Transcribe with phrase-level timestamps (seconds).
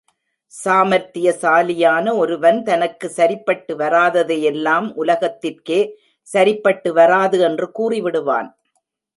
[0.53, 5.79] சாமார்த்தியசாலியான ஒருவன் தனக்கு சரிப்பட்டு வராததை எல்லாம் உலகத்திற்கே
[6.27, 8.49] சரிப்பட்டு வராது என்று கூறிவிடுவான்.